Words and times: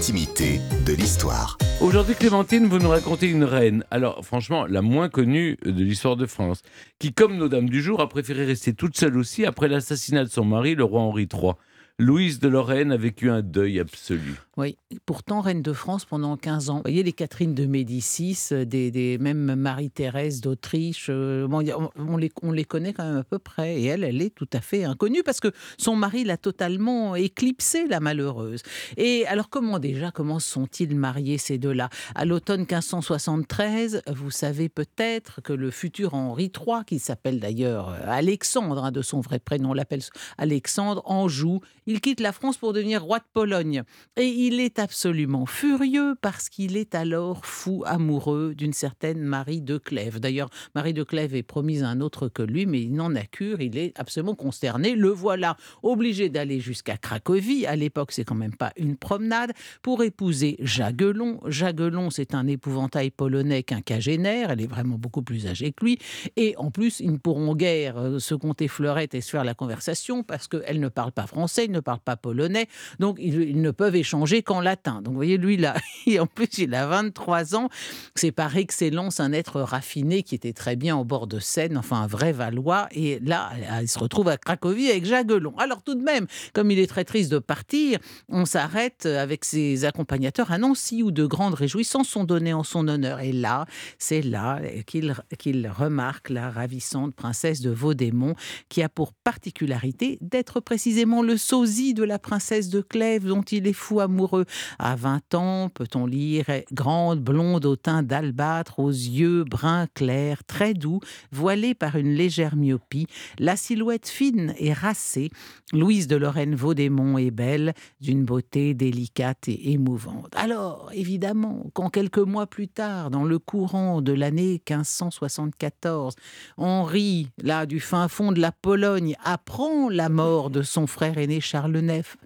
l'intimité 0.00 0.62
de 0.86 0.94
l'histoire. 0.94 1.58
Aujourd'hui, 1.82 2.14
Clémentine, 2.14 2.64
vous 2.64 2.78
nous 2.78 2.88
racontez 2.88 3.28
une 3.28 3.44
reine, 3.44 3.84
alors 3.90 4.24
franchement, 4.24 4.64
la 4.64 4.80
moins 4.80 5.10
connue 5.10 5.58
de 5.62 5.84
l'histoire 5.84 6.16
de 6.16 6.24
France, 6.24 6.62
qui, 6.98 7.12
comme 7.12 7.36
nos 7.36 7.50
dames 7.50 7.68
du 7.68 7.82
jour, 7.82 8.00
a 8.00 8.08
préféré 8.08 8.46
rester 8.46 8.72
toute 8.72 8.96
seule 8.96 9.18
aussi 9.18 9.44
après 9.44 9.68
l'assassinat 9.68 10.24
de 10.24 10.30
son 10.30 10.46
mari, 10.46 10.74
le 10.74 10.84
roi 10.84 11.02
Henri 11.02 11.28
III. 11.30 11.52
Louise 12.00 12.38
de 12.38 12.48
Lorraine 12.48 12.92
a 12.92 12.96
vécu 12.96 13.28
un 13.28 13.42
deuil 13.42 13.78
absolu. 13.78 14.40
Oui, 14.56 14.76
pourtant 15.04 15.42
reine 15.42 15.60
de 15.60 15.72
France 15.74 16.06
pendant 16.06 16.36
15 16.36 16.70
ans. 16.70 16.76
Vous 16.76 16.82
voyez 16.82 17.02
les 17.02 17.12
Catherine 17.12 17.54
de 17.54 17.66
Médicis, 17.66 18.38
euh, 18.52 18.64
des, 18.64 18.90
des 18.90 19.18
même 19.18 19.54
Marie-Thérèse 19.54 20.40
d'Autriche, 20.40 21.06
euh, 21.10 21.46
bon, 21.46 21.62
on, 21.96 22.16
les, 22.16 22.30
on 22.42 22.52
les 22.52 22.64
connaît 22.64 22.94
quand 22.94 23.04
même 23.04 23.18
à 23.18 23.24
peu 23.24 23.38
près. 23.38 23.80
Et 23.80 23.84
elle, 23.84 24.02
elle 24.02 24.22
est 24.22 24.34
tout 24.34 24.48
à 24.54 24.60
fait 24.60 24.84
inconnue 24.84 25.22
parce 25.22 25.40
que 25.40 25.52
son 25.76 25.94
mari 25.94 26.24
l'a 26.24 26.38
totalement 26.38 27.16
éclipsée, 27.16 27.86
la 27.86 28.00
malheureuse. 28.00 28.62
Et 28.96 29.26
alors 29.26 29.50
comment 29.50 29.78
déjà, 29.78 30.10
comment 30.10 30.38
sont-ils 30.40 30.96
mariés 30.96 31.38
ces 31.38 31.58
deux-là? 31.58 31.90
À 32.14 32.24
l'automne 32.24 32.60
1573, 32.60 34.02
vous 34.08 34.30
savez 34.30 34.70
peut-être 34.70 35.42
que 35.42 35.52
le 35.52 35.70
futur 35.70 36.14
Henri 36.14 36.50
III, 36.54 36.84
qui 36.86 36.98
s'appelle 36.98 37.40
d'ailleurs 37.40 37.90
euh, 37.90 37.98
Alexandre, 38.06 38.84
hein, 38.84 38.90
de 38.90 39.02
son 39.02 39.20
vrai 39.20 39.38
prénom, 39.38 39.74
l'appelle 39.74 40.02
Alexandre, 40.38 41.02
en 41.04 41.28
joue 41.28 41.60
il 41.90 42.00
quitte 42.00 42.20
la 42.20 42.30
France 42.30 42.56
pour 42.56 42.72
devenir 42.72 43.02
roi 43.02 43.18
de 43.18 43.24
Pologne. 43.32 43.82
Et 44.16 44.26
il 44.26 44.60
est 44.60 44.78
absolument 44.78 45.44
furieux 45.44 46.14
parce 46.20 46.48
qu'il 46.48 46.76
est 46.76 46.94
alors 46.94 47.44
fou 47.44 47.82
amoureux 47.84 48.54
d'une 48.54 48.72
certaine 48.72 49.20
Marie 49.20 49.60
de 49.60 49.76
Clèves. 49.76 50.20
D'ailleurs, 50.20 50.50
Marie 50.76 50.94
de 50.94 51.02
Clèves 51.02 51.34
est 51.34 51.42
promise 51.42 51.82
à 51.82 51.88
un 51.88 52.00
autre 52.00 52.28
que 52.28 52.42
lui, 52.42 52.64
mais 52.66 52.80
il 52.82 52.92
n'en 52.92 53.16
a 53.16 53.24
cure. 53.24 53.60
Il 53.60 53.76
est 53.76 53.98
absolument 53.98 54.36
consterné. 54.36 54.94
Le 54.94 55.08
voilà 55.08 55.56
obligé 55.82 56.28
d'aller 56.28 56.60
jusqu'à 56.60 56.96
Cracovie. 56.96 57.66
À 57.66 57.74
l'époque, 57.74 58.12
c'est 58.12 58.24
quand 58.24 58.36
même 58.36 58.54
pas 58.54 58.72
une 58.76 58.96
promenade 58.96 59.52
pour 59.82 60.04
épouser 60.04 60.56
Jaguelon. 60.60 61.40
Jaguelon, 61.46 62.10
c'est 62.10 62.36
un 62.36 62.46
épouvantail 62.46 63.10
polonais 63.10 63.64
quinquagénaire. 63.64 64.52
Elle 64.52 64.60
est 64.60 64.70
vraiment 64.70 64.96
beaucoup 64.96 65.22
plus 65.22 65.48
âgée 65.48 65.72
que 65.72 65.84
lui. 65.84 65.98
Et 66.36 66.54
en 66.56 66.70
plus, 66.70 67.00
ils 67.00 67.10
ne 67.10 67.18
pourront 67.18 67.56
guère 67.56 67.98
euh, 67.98 68.20
se 68.20 68.36
compter 68.36 68.68
fleurette 68.68 69.16
et 69.16 69.20
se 69.20 69.30
faire 69.30 69.42
la 69.42 69.54
conversation 69.54 70.22
parce 70.22 70.46
qu'elle 70.46 70.78
ne 70.78 70.88
parle 70.88 71.10
pas 71.10 71.26
français, 71.26 71.66
parle 71.80 72.00
pas 72.00 72.16
polonais, 72.16 72.68
donc 72.98 73.16
ils, 73.20 73.60
ne 73.60 73.70
peuvent 73.70 73.96
échanger 73.96 74.42
qu'en 74.42 74.60
latin. 74.60 75.02
Donc 75.02 75.14
voyez, 75.14 75.36
lui, 75.36 75.56
là, 75.56 75.74
en 76.18 76.26
plus, 76.26 76.58
il 76.58 76.74
a 76.74 76.86
23 76.86 77.54
ans. 77.56 77.68
C'est 78.14 78.32
par 78.32 78.56
excellence 78.56 79.20
un 79.20 79.32
être 79.32 79.60
raffiné 79.60 80.22
qui 80.22 80.34
était 80.34 80.52
très 80.52 80.76
bien 80.76 80.96
au 80.96 81.04
bord 81.04 81.26
de 81.26 81.38
Seine, 81.38 81.76
enfin 81.76 82.02
un 82.02 82.06
vrai 82.06 82.32
Valois. 82.32 82.88
Et 82.92 83.18
là, 83.20 83.50
il 83.80 83.88
se 83.88 83.98
retrouve 83.98 84.28
à 84.28 84.36
Cracovie 84.36 84.90
avec 84.90 85.04
Jaguelon. 85.04 85.54
Alors 85.58 85.82
tout 85.82 85.94
de 85.94 86.02
même, 86.02 86.26
comme 86.52 86.70
il 86.70 86.78
est 86.78 86.86
très 86.86 87.04
triste 87.04 87.30
de 87.30 87.38
partir, 87.38 87.98
on 88.28 88.44
s'arrête 88.44 89.06
avec 89.06 89.44
ses 89.44 89.84
accompagnateurs 89.84 90.52
à 90.52 90.58
Nancy 90.58 91.02
où 91.02 91.10
de 91.10 91.26
grandes 91.26 91.54
réjouissances 91.54 92.08
sont 92.08 92.24
données 92.24 92.52
en 92.52 92.64
son 92.64 92.88
honneur. 92.88 93.20
Et 93.20 93.32
là, 93.32 93.66
c'est 93.98 94.22
là 94.22 94.60
qu'il 94.86 95.68
remarque 95.68 96.30
la 96.30 96.50
ravissante 96.50 97.14
princesse 97.14 97.60
de 97.60 97.70
Vaudémont 97.70 98.34
qui 98.68 98.82
a 98.82 98.88
pour 98.88 99.12
particularité 99.12 100.18
d'être 100.20 100.60
précisément 100.60 101.22
le 101.22 101.36
sosie 101.36 101.69
de 101.70 102.02
la 102.02 102.18
princesse 102.18 102.68
de 102.68 102.80
Clèves 102.80 103.26
dont 103.26 103.42
il 103.42 103.68
est 103.68 103.72
fou 103.72 104.00
amoureux. 104.00 104.44
À 104.80 104.96
20 104.96 105.34
ans, 105.34 105.68
peut-on 105.72 106.04
lire, 106.04 106.46
grande, 106.72 107.20
blonde 107.20 107.64
au 107.64 107.76
teint 107.76 108.02
d'albâtre, 108.02 108.80
aux 108.80 108.90
yeux 108.90 109.44
bruns 109.44 109.86
clairs, 109.94 110.42
très 110.44 110.74
doux, 110.74 110.98
voilée 111.30 111.74
par 111.74 111.94
une 111.94 112.12
légère 112.12 112.56
myopie, 112.56 113.06
la 113.38 113.56
silhouette 113.56 114.08
fine 114.08 114.52
et 114.58 114.72
racée, 114.72 115.30
Louise 115.72 116.08
de 116.08 116.16
Lorraine 116.16 116.56
Vaudémont 116.56 117.18
est 117.18 117.30
belle, 117.30 117.74
d'une 118.00 118.24
beauté 118.24 118.74
délicate 118.74 119.46
et 119.46 119.70
émouvante. 119.70 120.32
Alors, 120.34 120.90
évidemment, 120.92 121.66
quand 121.72 121.88
quelques 121.88 122.18
mois 122.18 122.48
plus 122.48 122.66
tard, 122.66 123.10
dans 123.10 123.24
le 123.24 123.38
courant 123.38 124.02
de 124.02 124.12
l'année 124.12 124.60
1574, 124.68 126.16
Henri, 126.56 127.28
là, 127.40 127.64
du 127.66 127.78
fin 127.78 128.08
fond 128.08 128.32
de 128.32 128.40
la 128.40 128.50
Pologne, 128.50 129.14
apprend 129.22 129.88
la 129.88 130.08
mort 130.08 130.50
de 130.50 130.62
son 130.62 130.88
frère 130.88 131.16
aîné 131.16 131.40
Charles 131.40 131.59
Charles 131.60 132.16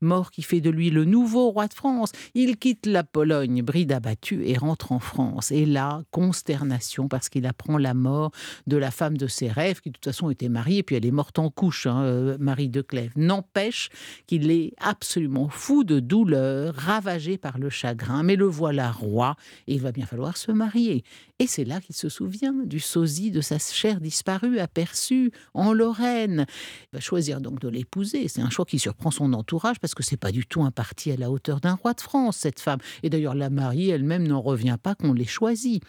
Mort 0.00 0.30
qui 0.30 0.42
fait 0.42 0.60
de 0.60 0.70
lui 0.70 0.90
le 0.90 1.04
nouveau 1.04 1.50
roi 1.50 1.66
de 1.68 1.74
France. 1.74 2.12
Il 2.34 2.56
quitte 2.56 2.86
la 2.86 3.04
Pologne, 3.04 3.62
bride 3.62 3.92
abattue, 3.92 4.42
et 4.44 4.56
rentre 4.56 4.92
en 4.92 4.98
France. 4.98 5.50
Et 5.50 5.66
là, 5.66 6.02
consternation, 6.10 7.08
parce 7.08 7.28
qu'il 7.28 7.46
apprend 7.46 7.78
la 7.78 7.94
mort 7.94 8.32
de 8.66 8.76
la 8.76 8.90
femme 8.90 9.16
de 9.16 9.26
ses 9.26 9.48
rêves, 9.48 9.80
qui 9.80 9.90
de 9.90 9.94
toute 9.94 10.04
façon 10.04 10.30
était 10.30 10.48
mariée, 10.48 10.82
puis 10.82 10.96
elle 10.96 11.06
est 11.06 11.10
morte 11.10 11.38
en 11.38 11.50
couche, 11.50 11.86
hein, 11.86 12.02
euh, 12.02 12.36
Marie 12.38 12.68
de 12.68 12.82
Clèves. 12.82 13.12
N'empêche 13.16 13.88
qu'il 14.26 14.50
est 14.50 14.72
absolument 14.78 15.48
fou 15.48 15.84
de 15.84 16.00
douleur, 16.00 16.74
ravagé 16.74 17.38
par 17.38 17.58
le 17.58 17.70
chagrin. 17.70 18.22
Mais 18.22 18.36
le 18.36 18.46
voilà 18.46 18.90
roi, 18.90 19.36
et 19.66 19.74
il 19.74 19.80
va 19.80 19.92
bien 19.92 20.06
falloir 20.06 20.36
se 20.36 20.52
marier. 20.52 21.04
Et 21.38 21.46
c'est 21.46 21.64
là 21.64 21.80
qu'il 21.80 21.94
se 21.94 22.08
souvient 22.08 22.52
du 22.52 22.80
sosie 22.80 23.30
de 23.30 23.40
sa 23.40 23.58
chère 23.58 24.00
disparue, 24.00 24.58
aperçue 24.58 25.30
en 25.54 25.72
Lorraine. 25.72 26.46
Il 26.92 26.96
va 26.96 27.00
choisir 27.00 27.40
donc 27.40 27.60
de 27.60 27.68
l'épouser. 27.68 28.26
C'est 28.26 28.40
un 28.40 28.50
choix 28.50 28.64
qui 28.64 28.78
surprend 28.78 29.10
son 29.10 29.27
entourage 29.32 29.78
parce 29.80 29.94
que 29.94 30.02
c'est 30.02 30.16
pas 30.16 30.32
du 30.32 30.46
tout 30.46 30.62
un 30.62 30.70
parti 30.70 31.10
à 31.10 31.16
la 31.16 31.30
hauteur 31.30 31.60
d'un 31.60 31.74
roi 31.74 31.94
de 31.94 32.00
France, 32.00 32.36
cette 32.38 32.60
femme. 32.60 32.78
Et 33.02 33.10
d'ailleurs, 33.10 33.34
la 33.34 33.50
mariée 33.50 33.90
elle-même 33.90 34.26
n'en 34.26 34.40
revient 34.40 34.76
pas 34.82 34.94
qu'on 34.94 35.12
l'ait 35.12 35.24
choisie. 35.24 35.80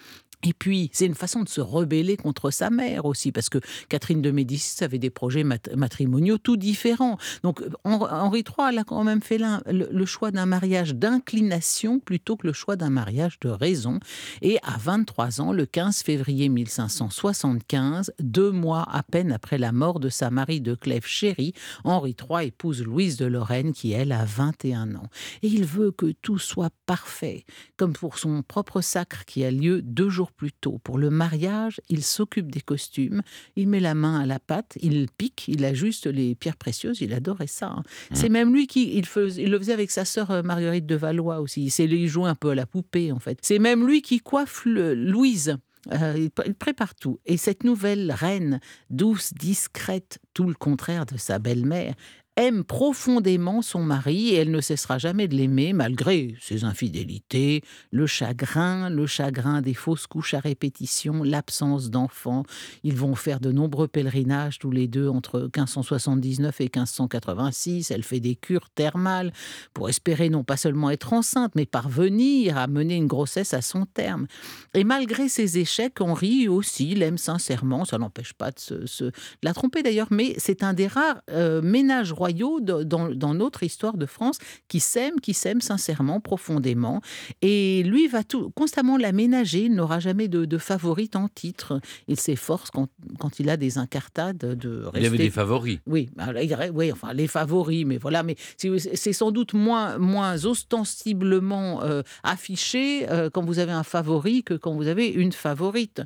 Et 0.44 0.54
puis, 0.54 0.90
c'est 0.94 1.06
une 1.06 1.16
façon 1.16 1.44
de 1.44 1.50
se 1.50 1.60
rebeller 1.60 2.16
contre 2.16 2.50
sa 2.50 2.70
mère 2.70 3.04
aussi, 3.04 3.34
parce 3.34 3.50
que 3.50 3.58
Catherine 3.90 4.22
de 4.22 4.32
Médicis 4.32 4.82
avait 4.84 4.98
des 4.98 5.10
projets 5.10 5.44
matrimoniaux 5.44 6.38
tout 6.38 6.56
différents. 6.56 7.18
Donc, 7.44 7.62
Henri 7.84 8.46
III 8.46 8.78
a 8.78 8.84
quand 8.86 9.04
même 9.04 9.22
fait 9.22 9.38
le, 9.68 10.06
choix 10.06 10.32
d'un 10.32 10.46
mariage 10.46 10.96
d'inclination 10.96 12.00
plutôt 12.00 12.38
que 12.38 12.48
le 12.48 12.54
choix 12.54 12.78
d'un 12.78 12.90
mariage 12.90 13.38
de 13.42 13.50
raison. 13.50 14.00
Et 14.42 14.60
à 14.64 14.78
23 14.78 15.42
ans, 15.42 15.52
le 15.52 15.66
15 15.66 16.04
février 16.04 16.48
1575, 16.48 18.14
deux 18.20 18.52
mois 18.52 18.88
à 18.90 19.04
peine 19.04 19.34
après 19.34 19.58
la 19.58 19.74
mort 19.74 20.00
de 20.00 20.08
sa 20.08 20.30
Marie 20.30 20.62
de 20.62 20.74
Clèves 20.74 21.06
chérie, 21.06 21.54
Henri 21.84 22.16
III 22.18 22.48
épouse 22.48 22.82
Louise 22.82 23.18
de 23.18 23.26
Lorraine, 23.26 23.74
qui 23.74 23.92
elle 23.92 24.14
a 24.14 24.24
21 24.24 24.96
ans. 24.96 25.10
Et 25.44 25.48
il 25.48 25.66
veut 25.66 25.92
que 25.92 26.14
tout 26.22 26.40
soit 26.40 26.72
parfait, 26.86 27.44
comme 27.76 27.92
pour 27.92 28.18
son 28.18 28.42
propre 28.42 28.80
sacre 28.80 29.26
qui 29.26 29.44
a 29.44 29.52
lieu 29.52 29.82
deux 29.82 30.10
jours 30.10 30.29
plus 30.32 30.52
tôt. 30.52 30.80
Pour 30.84 30.98
le 30.98 31.10
mariage, 31.10 31.82
il 31.90 32.04
s'occupe 32.04 32.52
des 32.52 32.62
costumes, 32.62 33.22
il 33.56 33.68
met 33.68 33.80
la 33.80 33.96
main 33.96 34.20
à 34.20 34.26
la 34.26 34.40
pâte, 34.40 34.78
il 34.82 35.08
pique, 35.18 35.48
il 35.48 35.64
ajuste 35.66 36.08
les 36.08 36.36
pierres 36.36 36.58
précieuses, 36.58 37.02
il 37.02 37.14
adorait 37.14 37.48
ça. 37.48 37.68
Hein. 37.68 37.84
Mmh. 38.12 38.16
C'est 38.16 38.30
même 38.30 38.54
lui 38.54 38.68
qui 38.68 38.98
il, 38.98 39.06
il, 39.38 39.52
le 39.52 39.60
faisait 39.60 39.74
avec 39.74 39.92
sa 39.92 40.06
sœur 40.06 40.32
euh, 40.32 40.42
Marguerite 40.44 40.86
de 40.86 40.96
Valois 40.96 41.42
aussi. 41.42 41.70
C'est 41.70 41.88
lui 41.88 42.08
jouer 42.08 42.30
un 42.30 42.36
peu 42.36 42.52
à 42.52 42.56
la 42.56 42.66
poupée 42.66 43.12
en 43.12 43.20
fait. 43.20 43.40
C'est 43.42 43.60
même 43.60 43.86
lui 43.88 44.02
qui 44.02 44.20
coiffe 44.20 44.64
Louise. 44.66 45.58
Euh, 45.94 46.28
il 46.46 46.54
prépare 46.56 46.94
tout. 46.96 47.20
Et 47.26 47.38
cette 47.38 47.64
nouvelle 47.64 48.12
reine, 48.12 48.60
douce, 48.90 49.34
discrète, 49.34 50.20
tout 50.34 50.46
le 50.46 50.54
contraire 50.54 51.06
de 51.06 51.18
sa 51.18 51.40
belle-mère, 51.40 51.96
aime 52.40 52.64
profondément 52.64 53.62
son 53.62 53.84
mari 53.84 54.30
et 54.30 54.36
elle 54.36 54.52
ne 54.52 54.62
cessera 54.62 54.98
jamais 54.98 55.28
de 55.28 55.36
l'aimer 55.36 55.74
malgré 55.74 56.36
ses 56.40 56.64
infidélités, 56.64 57.64
le 57.92 58.08
chagrin, 58.08 58.90
le 58.90 59.06
chagrin 59.08 59.62
des 59.62 59.74
fausses 59.74 60.08
couches 60.08 60.34
à 60.34 60.40
répétition, 60.40 61.22
l'absence 61.24 61.90
d'enfants. 61.90 62.44
Ils 62.84 62.96
vont 62.96 63.16
faire 63.16 63.42
de 63.42 63.52
nombreux 63.52 63.90
pèlerinages 63.90 64.58
tous 64.58 64.72
les 64.72 64.88
deux 64.88 65.10
entre 65.10 65.42
1579 65.42 66.62
et 66.62 66.64
1586. 66.64 67.92
Elle 67.92 68.04
fait 68.04 68.22
des 68.22 68.36
cures 68.36 68.70
thermales 68.70 69.34
pour 69.74 69.90
espérer 69.90 70.30
non 70.30 70.46
pas 70.46 70.56
seulement 70.56 70.92
être 70.92 71.12
enceinte, 71.12 71.52
mais 71.56 71.66
parvenir 71.66 72.58
à 72.58 72.68
mener 72.68 72.96
une 72.96 73.08
grossesse 73.08 73.54
à 73.54 73.62
son 73.62 73.86
terme. 73.86 74.28
Et 74.74 74.86
malgré 74.86 75.28
ses 75.28 75.58
échecs, 75.58 76.00
Henri 76.00 76.48
aussi 76.48 76.96
l'aime 76.96 77.18
sincèrement. 77.18 77.84
Ça 77.84 77.98
n'empêche 77.98 78.32
pas 78.32 78.52
de, 78.52 78.86
se, 78.86 79.12
la 79.44 79.54
tromper 79.54 79.84
d'ailleurs, 79.84 80.08
mais 80.10 80.36
c'est 80.38 80.64
un 80.64 80.74
des 80.74 80.88
rares 80.88 81.22
euh, 81.32 81.62
ménages 81.62 82.14
royaux 82.14 82.29
dans, 82.34 83.34
notre 83.34 83.64
histoire 83.64 83.98
de 83.98 84.06
France 84.06 84.38
qui 84.68 84.80
s'aime, 84.80 85.20
qui 85.20 85.34
s'aime 85.34 85.62
sincèrement, 85.62 86.20
profondément. 86.20 87.02
Et 87.42 87.84
lui 87.84 88.08
va 88.08 88.24
tout, 88.24 88.50
constamment 88.52 88.98
l'aménager. 88.98 89.66
Il 89.66 89.76
n'aura 89.76 90.00
jamais 90.00 90.28
de, 90.28 90.58
favorite 90.58 91.16
en 91.16 91.28
titre. 91.30 91.80
Il 92.08 92.20
s'efforce 92.20 92.72
quand, 92.72 92.90
quand, 93.20 93.40
il 93.40 93.50
a 93.50 93.58
des 93.58 93.78
incartades 93.78 94.38
de 94.38 94.84
rester. 94.84 95.00
Il 95.00 95.06
avait 95.06 95.18
des 95.18 95.30
favoris. 95.30 95.80
Oui, 95.88 96.10
bah, 96.16 96.28
oui, 96.74 96.92
enfin 96.92 97.14
les 97.14 97.28
favoris, 97.28 97.86
mais 97.86 97.98
voilà, 97.98 98.24
mais 98.24 98.36
c'est 98.58 99.14
sans 99.14 99.32
doute 99.32 99.54
moins, 99.54 99.98
moins 99.98 100.46
ostensiblement 100.46 101.84
euh, 101.84 102.02
affiché 102.24 103.10
euh, 103.10 103.30
quand 103.30 103.44
vous 103.44 103.60
avez 103.60 103.72
un 103.72 103.84
favori 103.84 104.44
que 104.44 104.54
quand 104.54 104.74
vous 104.74 104.88
avez 104.88 105.08
une 105.08 105.32
favorite. 105.32 106.02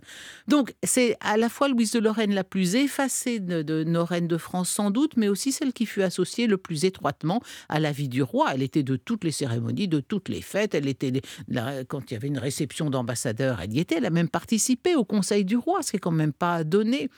Donc 0.48 0.74
c'est 0.84 1.18
à 1.20 1.38
la 1.38 1.50
fois 1.50 1.68
Louise 1.68 1.92
de 1.92 2.00
Lorraine 2.00 2.34
la 2.34 2.44
plus 2.44 2.76
effacée 2.76 3.40
de, 3.40 3.62
de 3.62 3.84
nos 3.84 4.06
reines 4.06 4.28
de 4.28 4.38
France 4.38 4.70
sans 4.70 4.92
doute, 4.92 5.18
mais 5.18 5.28
aussi 5.28 5.52
celle 5.52 5.74
qui 5.74 5.86
fut 5.86 6.04
associée 6.14 6.46
le 6.46 6.58
plus 6.58 6.86
étroitement 6.86 7.42
à 7.70 7.80
la 7.80 7.92
vie 7.92 8.08
du 8.08 8.22
roi. 8.22 8.52
Elle 8.54 8.62
était 8.62 8.84
de 8.84 8.96
toutes 8.96 9.24
les 9.24 9.32
cérémonies, 9.32 9.88
de 9.88 10.00
toutes 10.00 10.30
les 10.30 10.42
fêtes. 10.42 10.76
Elle 10.76 10.88
était 10.88 11.12
quand 11.88 12.12
il 12.12 12.14
y 12.14 12.18
avait 12.18 12.28
une 12.28 12.38
réception 12.38 12.92
d'ambassadeurs, 12.92 13.60
elle 13.62 13.74
y 13.74 13.80
était. 13.80 13.96
Elle 13.96 14.06
a 14.06 14.12
même 14.12 14.30
participé 14.30 14.96
au 14.96 15.04
Conseil 15.04 15.44
du 15.44 15.58
roi, 15.58 15.82
ce 15.82 15.92
qui 15.92 15.98
est 15.98 16.00
quand 16.00 16.12
même 16.12 16.34
pas 16.34 16.64
donné. 16.64 17.10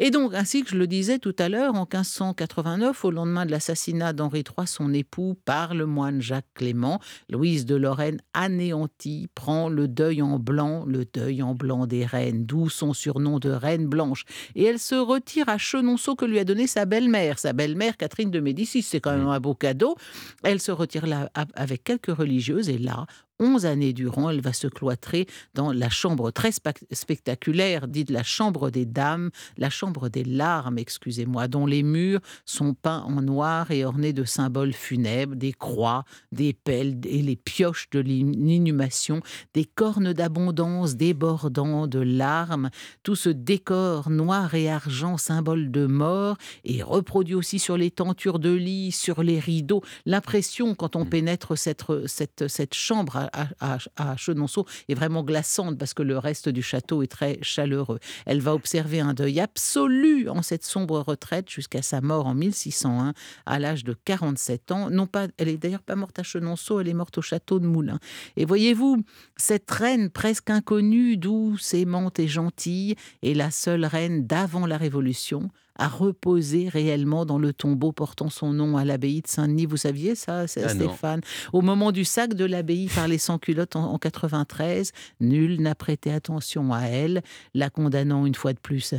Et 0.00 0.10
donc, 0.10 0.34
ainsi 0.34 0.64
que 0.64 0.70
je 0.70 0.76
le 0.76 0.86
disais 0.86 1.18
tout 1.18 1.36
à 1.38 1.48
l'heure, 1.48 1.74
en 1.74 1.86
1589, 1.90 3.04
au 3.04 3.10
lendemain 3.10 3.46
de 3.46 3.52
l'assassinat 3.52 4.12
d'Henri 4.12 4.40
III, 4.40 4.66
son 4.66 4.92
époux, 4.92 5.36
par 5.44 5.74
le 5.74 5.86
moine 5.86 6.20
Jacques 6.20 6.52
Clément, 6.54 7.00
Louise 7.28 7.66
de 7.66 7.76
Lorraine, 7.76 8.20
anéantie, 8.34 9.28
prend 9.34 9.68
le 9.68 9.86
deuil 9.86 10.22
en 10.22 10.38
blanc, 10.38 10.84
le 10.86 11.04
deuil 11.04 11.42
en 11.42 11.54
blanc 11.54 11.86
des 11.86 12.04
reines, 12.04 12.46
d'où 12.46 12.68
son 12.68 12.92
surnom 12.92 13.38
de 13.38 13.50
reine 13.50 13.86
blanche. 13.86 14.24
Et 14.56 14.64
elle 14.64 14.78
se 14.78 14.94
retire 14.94 15.48
à 15.48 15.58
Chenonceau 15.58 16.16
que 16.16 16.24
lui 16.24 16.38
a 16.38 16.44
donné 16.44 16.66
sa 16.66 16.84
belle-mère, 16.84 17.38
sa 17.38 17.52
belle-mère 17.52 17.96
Catherine 17.96 18.29
de 18.30 18.40
Médicis. 18.40 18.82
C'est 18.82 19.00
quand 19.00 19.16
même 19.16 19.28
un 19.28 19.40
beau 19.40 19.54
cadeau. 19.54 19.96
Elle 20.42 20.60
se 20.60 20.72
retire 20.72 21.06
là 21.06 21.30
avec 21.54 21.84
quelques 21.84 22.14
religieuses 22.14 22.68
et 22.68 22.78
là, 22.78 23.06
Onze 23.40 23.64
années 23.64 23.94
durant, 23.94 24.28
elle 24.28 24.42
va 24.42 24.52
se 24.52 24.66
cloîtrer 24.66 25.26
dans 25.54 25.72
la 25.72 25.88
chambre 25.88 26.30
très 26.30 26.50
spectaculaire, 26.52 27.88
dite 27.88 28.10
la 28.10 28.22
chambre 28.22 28.70
des 28.70 28.84
dames, 28.84 29.30
la 29.56 29.70
chambre 29.70 30.10
des 30.10 30.24
larmes, 30.24 30.76
excusez-moi, 30.78 31.48
dont 31.48 31.64
les 31.64 31.82
murs 31.82 32.20
sont 32.44 32.74
peints 32.74 33.02
en 33.08 33.22
noir 33.22 33.70
et 33.70 33.86
ornés 33.86 34.12
de 34.12 34.24
symboles 34.24 34.74
funèbres, 34.74 35.36
des 35.36 35.54
croix, 35.54 36.04
des 36.32 36.52
pelles 36.52 37.00
et 37.06 37.22
les 37.22 37.36
pioches 37.36 37.88
de 37.90 38.00
l'inhumation, 38.00 39.22
des 39.54 39.64
cornes 39.64 40.12
d'abondance 40.12 40.96
débordant 40.96 41.86
de 41.86 42.00
larmes. 42.00 42.68
Tout 43.02 43.16
ce 43.16 43.30
décor 43.30 44.10
noir 44.10 44.54
et 44.54 44.68
argent, 44.70 45.16
symbole 45.16 45.70
de 45.70 45.86
mort, 45.86 46.36
est 46.64 46.82
reproduit 46.82 47.36
aussi 47.36 47.58
sur 47.58 47.78
les 47.78 47.90
tentures 47.90 48.38
de 48.38 48.52
lit, 48.52 48.92
sur 48.92 49.22
les 49.22 49.40
rideaux. 49.40 49.82
L'impression, 50.04 50.74
quand 50.74 50.94
on 50.94 51.06
mmh. 51.06 51.10
pénètre 51.10 51.56
cette, 51.56 51.84
cette, 52.06 52.46
cette 52.48 52.74
chambre 52.74 53.29
à, 53.32 54.16
Chenonceau 54.16 54.66
est 54.88 54.94
vraiment 54.94 55.22
glaçante 55.22 55.78
parce 55.78 55.94
que 55.94 56.02
le 56.02 56.18
reste 56.18 56.48
du 56.48 56.62
château 56.62 57.02
est 57.02 57.10
très 57.10 57.38
chaleureux. 57.42 57.98
Elle 58.26 58.40
va 58.40 58.54
observer 58.54 59.00
un 59.00 59.14
deuil 59.14 59.40
absolu 59.40 60.28
en 60.28 60.42
cette 60.42 60.64
sombre 60.64 61.00
retraite 61.00 61.50
jusqu'à 61.50 61.82
sa 61.82 62.00
mort 62.00 62.26
en 62.26 62.34
1601 62.34 63.14
à 63.46 63.58
l'âge 63.58 63.84
de 63.84 63.94
47 64.04 64.72
ans. 64.72 64.90
Non 64.90 65.06
pas, 65.06 65.28
elle 65.38 65.48
est 65.48 65.56
d'ailleurs 65.56 65.82
pas 65.82 65.96
morte 65.96 66.18
à 66.18 66.22
Chenonceau, 66.22 66.80
elle 66.80 66.88
est 66.88 66.94
morte 66.94 67.18
au 67.18 67.22
château 67.22 67.58
de 67.58 67.66
Moulins. 67.66 68.00
Et 68.36 68.44
voyez-vous, 68.44 69.02
cette 69.36 69.70
reine 69.70 70.10
presque 70.10 70.50
inconnue, 70.50 71.16
douce, 71.16 71.74
aimante 71.74 72.18
et 72.18 72.28
gentille, 72.28 72.96
est 73.22 73.34
la 73.34 73.50
seule 73.50 73.84
reine 73.84 74.26
d'avant 74.26 74.66
la 74.66 74.76
Révolution 74.76 75.50
à 75.80 75.88
reposer 75.88 76.68
réellement 76.68 77.24
dans 77.24 77.38
le 77.38 77.54
tombeau 77.54 77.90
portant 77.90 78.28
son 78.28 78.52
nom 78.52 78.76
à 78.76 78.84
l'abbaye 78.84 79.22
de 79.22 79.26
Saint-Denis. 79.26 79.64
Vous 79.64 79.78
saviez 79.78 80.14
ça, 80.14 80.40
ah 80.40 80.46
Stéphane? 80.46 81.22
Au 81.54 81.62
moment 81.62 81.90
du 81.90 82.04
sac 82.04 82.34
de 82.34 82.44
l'abbaye 82.44 82.88
par 82.88 83.08
les 83.08 83.16
sans-culottes 83.20 83.76
en, 83.76 83.92
en 83.92 83.98
93, 83.98 84.92
nul 85.20 85.60
n'a 85.60 85.74
prêté 85.74 86.12
attention 86.12 86.72
à 86.72 86.82
elle, 86.82 87.22
la 87.54 87.70
condamnant 87.70 88.26
une 88.26 88.34
fois 88.34 88.52
de 88.52 88.58
plus 88.58 88.94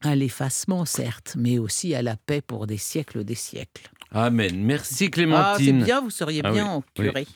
à 0.00 0.14
l'effacement, 0.14 0.84
certes, 0.84 1.34
mais 1.36 1.58
aussi 1.58 1.94
à 1.94 2.02
la 2.02 2.16
paix 2.16 2.40
pour 2.40 2.66
des 2.66 2.76
siècles 2.76 3.24
des 3.24 3.34
siècles. 3.34 3.90
Amen. 4.12 4.62
Merci 4.62 5.10
Clémentine. 5.10 5.42
Ah, 5.42 5.56
c'est 5.58 5.84
bien, 5.84 6.00
vous 6.00 6.10
seriez 6.10 6.40
ah 6.44 6.52
bien 6.52 6.66
en 6.66 6.82
curé. 6.94 7.26